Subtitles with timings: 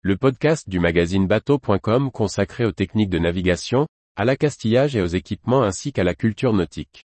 [0.00, 5.64] le podcast du magazine bateau.com consacré aux techniques de navigation, à l'accastillage et aux équipements
[5.64, 7.04] ainsi qu'à la culture nautique.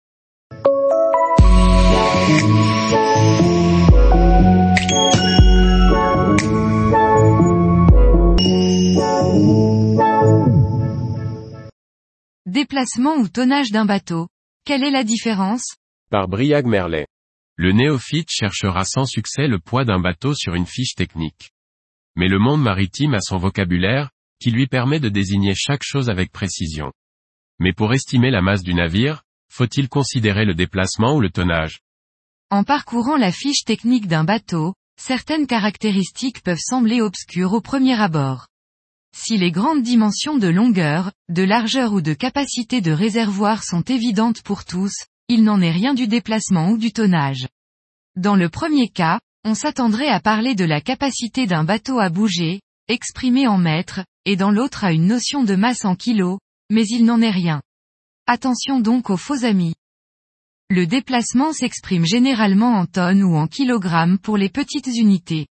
[12.45, 14.29] Déplacement ou tonnage d'un bateau.
[14.67, 15.77] Quelle est la différence?
[16.11, 17.07] Par Briag Merlet.
[17.57, 21.54] Le néophyte cherchera sans succès le poids d'un bateau sur une fiche technique.
[22.17, 24.11] Mais le monde maritime a son vocabulaire,
[24.41, 26.93] qui lui permet de désigner chaque chose avec précision.
[27.59, 31.81] Mais pour estimer la masse du navire, faut-il considérer le déplacement ou le tonnage?
[32.51, 38.49] En parcourant la fiche technique d'un bateau, certaines caractéristiques peuvent sembler obscures au premier abord.
[39.17, 44.43] Si les grandes dimensions de longueur, de largeur ou de capacité de réservoir sont évidentes
[44.43, 44.93] pour tous,
[45.29, 47.47] il n'en est rien du déplacement ou du tonnage.
[48.17, 52.61] Dans le premier cas, on s'attendrait à parler de la capacité d'un bateau à bouger,
[52.89, 56.39] exprimée en mètres, et dans l'autre à une notion de masse en kilos,
[56.71, 57.61] mais il n'en est rien.
[58.27, 59.75] Attention donc aux faux amis.
[60.71, 65.47] Le déplacement s'exprime généralement en tonnes ou en kilogrammes pour les petites unités.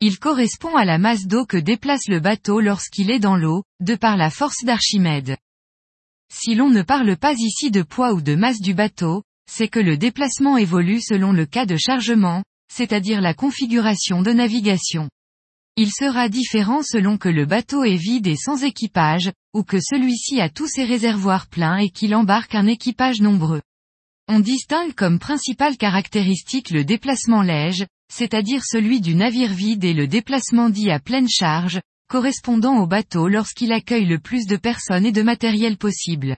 [0.00, 3.96] Il correspond à la masse d'eau que déplace le bateau lorsqu'il est dans l'eau, de
[3.96, 5.36] par la force d'Archimède.
[6.32, 9.80] Si l'on ne parle pas ici de poids ou de masse du bateau, c'est que
[9.80, 15.08] le déplacement évolue selon le cas de chargement, c'est-à-dire la configuration de navigation.
[15.76, 20.40] Il sera différent selon que le bateau est vide et sans équipage, ou que celui-ci
[20.40, 23.62] a tous ses réservoirs pleins et qu'il embarque un équipage nombreux.
[24.26, 30.08] On distingue comme principale caractéristique le déplacement léger, c'est-à-dire celui du navire vide et le
[30.08, 35.12] déplacement dit à pleine charge, correspondant au bateau lorsqu'il accueille le plus de personnes et
[35.12, 36.36] de matériel possible.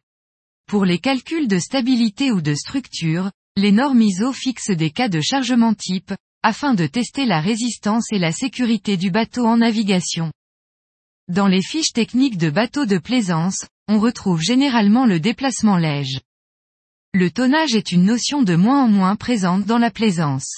[0.68, 5.20] Pour les calculs de stabilité ou de structure, les normes ISO fixent des cas de
[5.20, 6.12] chargement type,
[6.46, 10.32] afin de tester la résistance et la sécurité du bateau en navigation.
[11.26, 16.20] Dans les fiches techniques de bateaux de plaisance, on retrouve généralement le déplacement léger.
[17.12, 20.54] Le tonnage est une notion de moins en moins présente dans la plaisance.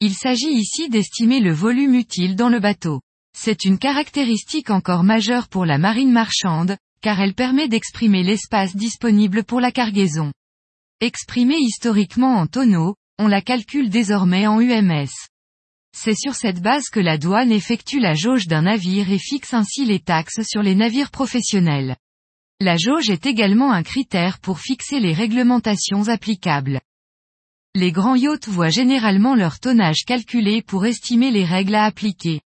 [0.00, 3.00] Il s'agit ici d'estimer le volume utile dans le bateau.
[3.38, 9.44] C'est une caractéristique encore majeure pour la marine marchande, car elle permet d'exprimer l'espace disponible
[9.44, 10.32] pour la cargaison.
[11.00, 15.06] Exprimée historiquement en tonneaux, on la calcule désormais en UMS.
[15.96, 19.84] C'est sur cette base que la douane effectue la jauge d'un navire et fixe ainsi
[19.84, 21.94] les taxes sur les navires professionnels.
[22.60, 26.80] La jauge est également un critère pour fixer les réglementations applicables.
[27.76, 32.40] Les grands yachts voient généralement leur tonnage calculé pour estimer les règles à appliquer.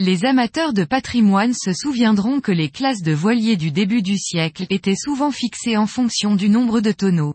[0.00, 4.64] Les amateurs de patrimoine se souviendront que les classes de voiliers du début du siècle
[4.70, 7.34] étaient souvent fixées en fonction du nombre de tonneaux.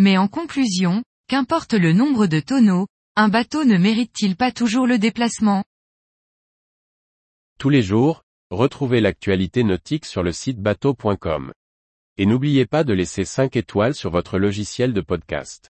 [0.00, 4.98] Mais en conclusion, qu'importe le nombre de tonneaux, un bateau ne mérite-t-il pas toujours le
[4.98, 5.64] déplacement?
[7.58, 11.52] Tous les jours, retrouvez l'actualité nautique sur le site bateau.com.
[12.18, 15.70] Et n'oubliez pas de laisser 5 étoiles sur votre logiciel de podcast.